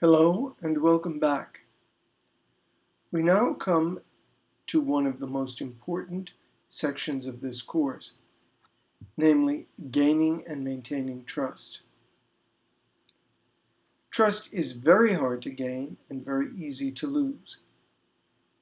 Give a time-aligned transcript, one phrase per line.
[0.00, 1.64] Hello and welcome back.
[3.12, 4.00] We now come
[4.68, 6.32] to one of the most important
[6.68, 8.14] sections of this course,
[9.18, 11.82] namely gaining and maintaining trust.
[14.10, 17.58] Trust is very hard to gain and very easy to lose.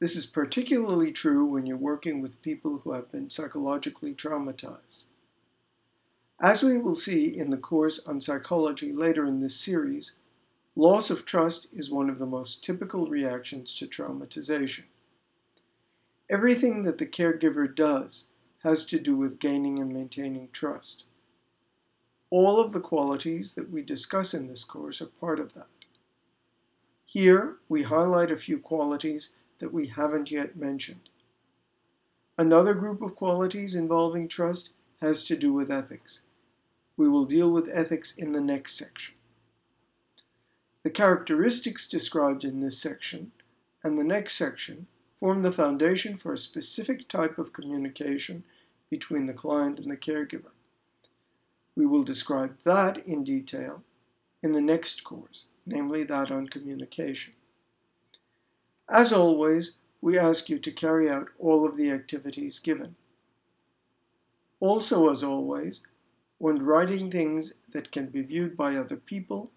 [0.00, 5.04] This is particularly true when you're working with people who have been psychologically traumatized.
[6.40, 10.12] As we will see in the course on psychology later in this series,
[10.78, 14.84] Loss of trust is one of the most typical reactions to traumatization.
[16.28, 18.26] Everything that the caregiver does
[18.62, 21.04] has to do with gaining and maintaining trust.
[22.28, 25.68] All of the qualities that we discuss in this course are part of that.
[27.06, 31.08] Here, we highlight a few qualities that we haven't yet mentioned.
[32.36, 36.20] Another group of qualities involving trust has to do with ethics.
[36.98, 39.15] We will deal with ethics in the next section.
[40.86, 43.32] The characteristics described in this section
[43.82, 44.86] and the next section
[45.18, 48.44] form the foundation for a specific type of communication
[48.88, 50.52] between the client and the caregiver.
[51.74, 53.82] We will describe that in detail
[54.44, 57.34] in the next course, namely that on communication.
[58.88, 62.94] As always, we ask you to carry out all of the activities given.
[64.60, 65.80] Also, as always,
[66.38, 69.50] when writing things that can be viewed by other people,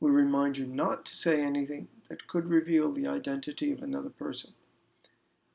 [0.00, 4.54] we remind you not to say anything that could reveal the identity of another person.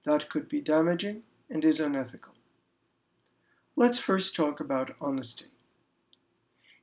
[0.03, 2.33] That could be damaging and is unethical.
[3.75, 5.47] Let's first talk about honesty.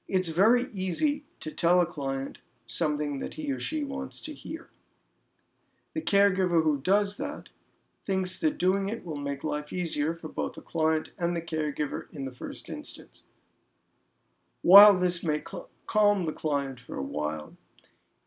[0.09, 4.69] It's very easy to tell a client something that he or she wants to hear.
[5.95, 7.49] The caregiver who does that
[8.05, 12.07] thinks that doing it will make life easier for both the client and the caregiver
[12.13, 13.25] in the first instance.
[14.63, 17.55] While this may cl- calm the client for a while.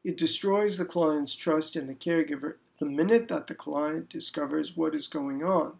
[0.03, 4.93] It destroys the client's trust in the caregiver the minute that the client discovers what
[4.93, 5.73] is going on.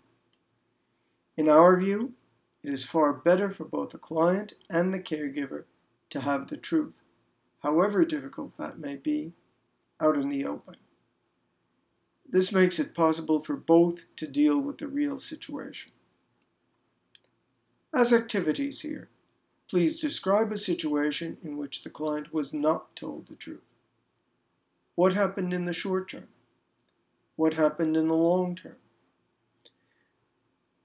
[1.37, 2.13] In our view,
[2.63, 5.65] it is far better for both the client and the caregiver
[6.09, 7.01] to have the truth,
[7.61, 9.33] however difficult that may be,
[10.01, 10.77] out in the open.
[12.27, 15.91] This makes it possible for both to deal with the real situation.
[17.93, 19.09] As activities here,
[19.69, 23.63] Please describe a situation in which the client was not told the truth.
[24.93, 26.27] What happened in the short term?
[27.35, 28.77] What happened in the long term?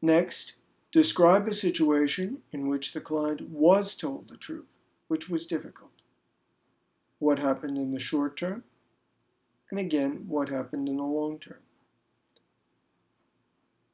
[0.00, 0.54] Next,
[0.90, 4.76] describe a situation in which the client was told the truth,
[5.08, 5.90] which was difficult.
[7.18, 8.64] What happened in the short term?
[9.70, 11.60] And again, what happened in the long term?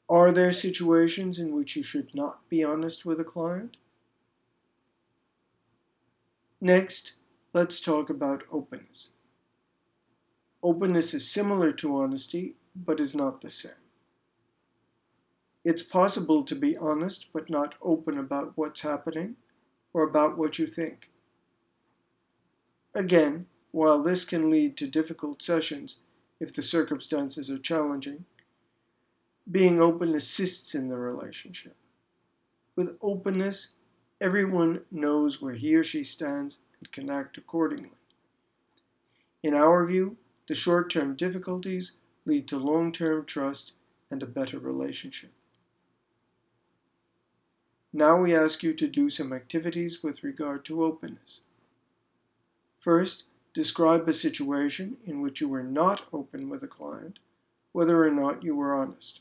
[0.08, 3.76] Are there situations in which you should not be honest with a client?
[6.66, 7.12] Next,
[7.52, 9.12] let's talk about openness.
[10.64, 13.84] Openness is similar to honesty, but is not the same.
[15.64, 19.36] It's possible to be honest but not open about what's happening
[19.92, 21.08] or about what you think.
[22.96, 26.00] Again, while this can lead to difficult sessions
[26.40, 28.24] if the circumstances are challenging,
[29.48, 31.76] being open assists in the relationship.
[32.74, 33.68] With openness,
[34.20, 37.90] Everyone knows where he or she stands and can act accordingly.
[39.42, 40.16] In our view,
[40.48, 41.92] the short term difficulties
[42.24, 43.72] lead to long term trust
[44.10, 45.30] and a better relationship.
[47.92, 51.42] Now we ask you to do some activities with regard to openness.
[52.78, 57.18] First, describe a situation in which you were not open with a client,
[57.72, 59.20] whether or not you were honest.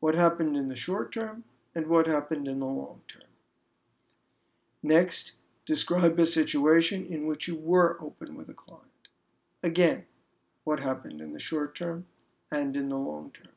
[0.00, 3.22] What happened in the short term and what happened in the long term.
[4.82, 5.32] Next,
[5.64, 8.86] describe a situation in which you were open with a client.
[9.62, 10.04] Again,
[10.64, 12.06] what happened in the short term
[12.50, 13.52] and in the long term.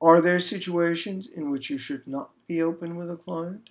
[0.00, 3.70] Are there situations in which you should not be open with a client?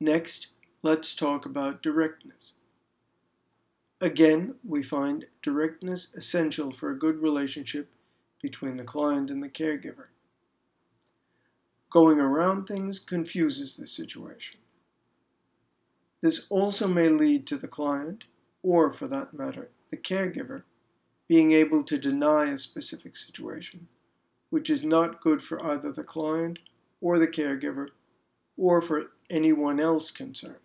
[0.00, 0.48] Next,
[0.82, 2.54] let's talk about directness.
[4.00, 7.90] Again, we find directness essential for a good relationship
[8.42, 10.06] between the client and the caregiver.
[11.94, 14.58] Going around things confuses the situation.
[16.22, 18.24] This also may lead to the client,
[18.64, 20.64] or for that matter, the caregiver,
[21.28, 23.86] being able to deny a specific situation,
[24.50, 26.58] which is not good for either the client
[27.00, 27.90] or the caregiver
[28.56, 30.56] or for anyone else concerned.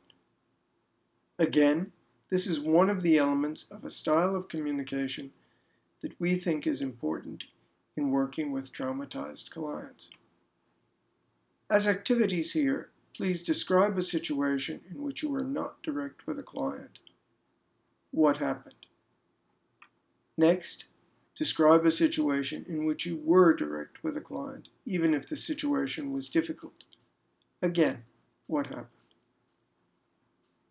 [1.38, 1.92] Again,
[2.32, 5.30] this is one of the elements of a style of communication
[6.02, 7.44] that we think is important
[7.96, 10.10] in working with traumatized clients.
[11.70, 16.44] As activities here, please describe a situation in which you were not direct with a
[16.44, 16.98] client,
[18.10, 18.88] what happened.
[20.36, 20.86] Next,
[21.36, 26.12] describe a situation in which you were direct with a client, even if the situation
[26.12, 26.86] was difficult.
[27.62, 28.04] Again,
[28.48, 28.88] what happened?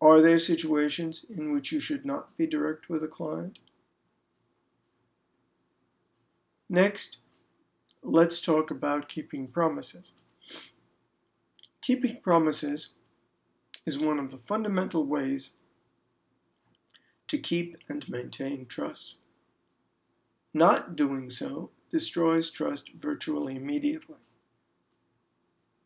[0.01, 3.59] Are there situations in which you should not be direct with a client?
[6.69, 7.17] Next,
[8.03, 10.11] let's talk about keeping promises.
[11.89, 12.89] Keeping promises
[13.83, 15.53] is one of the fundamental ways
[17.27, 19.15] to keep and maintain trust.
[20.53, 24.19] Not doing so destroys trust virtually immediately.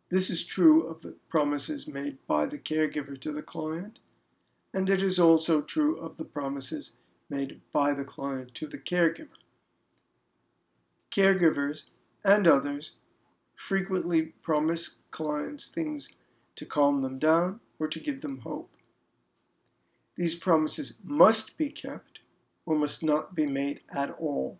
[0.10, 4.00] This is true of the promises made by the caregiver to the client,
[4.74, 6.92] and it is also true of the promises
[7.30, 9.40] made by the client to the caregiver.
[11.12, 11.86] Caregivers
[12.26, 12.96] and others
[13.56, 16.10] frequently promise clients things
[16.56, 18.70] to calm them down or to give them hope.
[20.16, 22.20] These promises must be kept
[22.66, 24.60] or must not be made at all.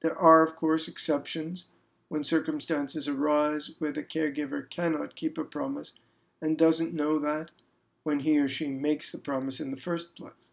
[0.00, 1.66] There are, of course, exceptions
[2.08, 5.92] when circumstances arise where the caregiver cannot keep a promise
[6.40, 7.50] and doesn't know that
[8.02, 10.50] when he or she makes the promise in the first place.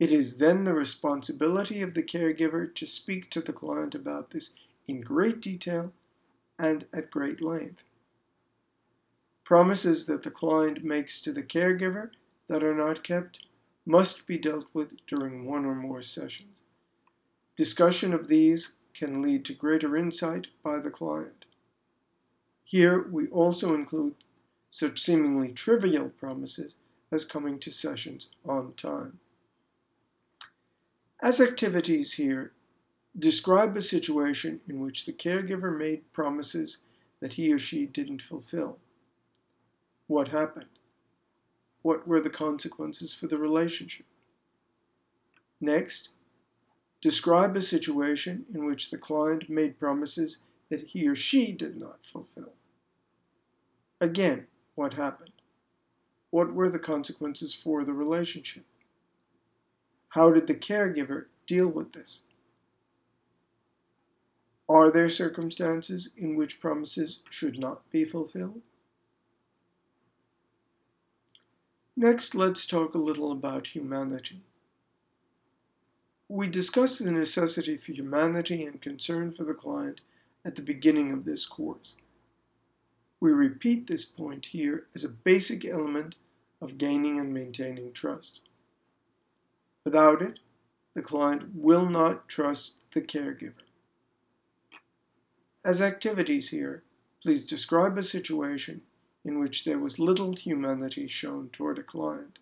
[0.00, 4.54] It is then the responsibility of the caregiver to speak to the client about this
[4.92, 5.90] in great detail
[6.58, 7.82] and at great length.
[9.42, 12.10] Promises that the client makes to the caregiver
[12.48, 13.40] that are not kept
[13.86, 16.60] must be dealt with during one or more sessions.
[17.56, 21.46] Discussion of these can lead to greater insight by the client.
[22.62, 24.14] Here we also include
[24.70, 26.76] such seemingly trivial promises
[27.10, 29.18] as coming to sessions on time.
[31.20, 32.52] As activities here,
[33.18, 36.78] describe a situation in which the caregiver made promises
[37.20, 38.78] that he or she didn't fulfill.
[40.06, 40.66] What happened?
[41.82, 44.06] What were the consequences for the relationship?
[45.60, 46.10] Next,
[47.00, 50.38] describe a situation in which the client made promises
[50.70, 52.52] that he or she did not fulfill.
[54.00, 55.32] Again, what happened?
[56.30, 58.64] What were the consequences for the relationship?
[60.10, 62.22] How did the caregiver deal with this?
[64.72, 68.62] Are there circumstances in which promises should not be fulfilled?
[71.94, 74.40] Next, let's talk a little about humanity.
[76.26, 80.00] We discussed the necessity for humanity and concern for the client
[80.42, 81.96] at the beginning of this course.
[83.20, 86.16] We repeat this point here as a basic element
[86.62, 88.40] of gaining and maintaining trust.
[89.84, 90.38] Without it,
[90.94, 93.61] the client will not trust the caregiver.
[95.64, 96.82] As activities here,
[97.22, 98.82] please describe a situation
[99.24, 102.40] in which there was little humanity shown toward a client.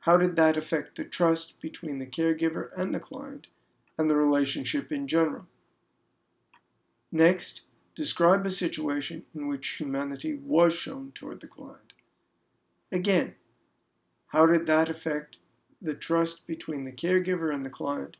[0.00, 3.48] How did that affect the trust between the caregiver and the client
[3.98, 5.46] and the relationship in general?
[7.12, 7.62] Next,
[7.94, 11.92] describe a situation in which humanity was shown toward the client.
[12.90, 13.34] Again,
[14.28, 15.36] how did that affect
[15.80, 18.16] the trust between the caregiver and the client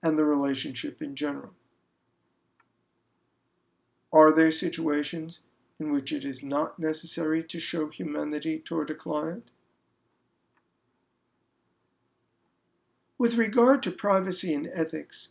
[0.00, 1.54] and the relationship in general?
[4.12, 5.40] Are there situations
[5.80, 9.48] in which it is not necessary to show humanity toward a client?
[13.18, 15.28] With regard to privacy and ethics,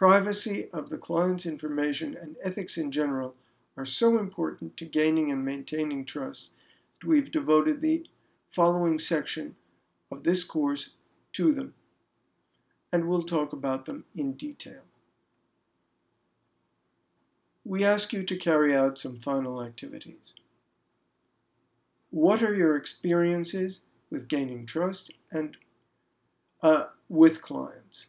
[0.00, 3.34] Privacy of the client's information and ethics in general
[3.76, 6.52] are so important to gaining and maintaining trust
[7.02, 8.06] that we've devoted the
[8.50, 9.56] following section
[10.10, 10.94] of this course
[11.34, 11.74] to them,
[12.90, 14.80] and we'll talk about them in detail.
[17.64, 20.34] We ask you to carry out some final activities.
[22.10, 25.56] What are your experiences with gaining trust and
[26.62, 28.06] uh, with clients?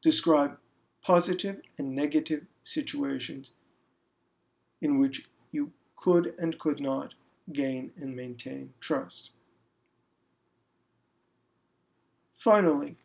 [0.00, 0.58] Describe
[1.02, 3.52] positive and negative situations
[4.80, 7.14] in which you could and could not
[7.52, 9.30] gain and maintain trust.
[12.34, 12.96] Finally,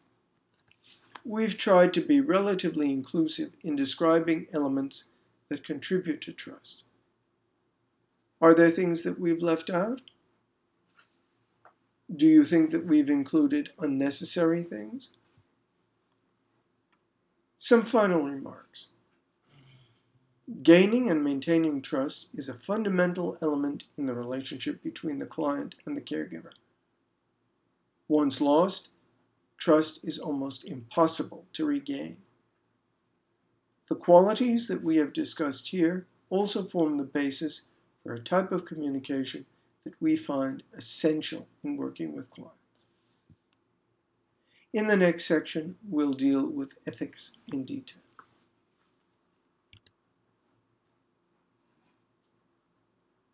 [1.26, 5.10] we've tried to be relatively inclusive in describing elements
[5.52, 6.86] that contribute to trust.
[8.40, 10.00] Are there things that we've left out?
[12.16, 15.12] Do you think that we've included unnecessary things?
[17.58, 18.88] Some final remarks.
[20.64, 25.98] Gaining and maintaining trust is a fundamental element in the relationship between the client and
[25.98, 26.54] the caregiver.
[28.08, 28.88] Once lost,
[29.58, 32.16] trust is almost impossible to regain.
[33.92, 37.66] The qualities that we have discussed here also form the basis
[38.02, 39.46] for a type of communication
[39.84, 42.86] that we find essential in working with clients.
[44.72, 48.02] In the next section, we'll deal with ethics in detail.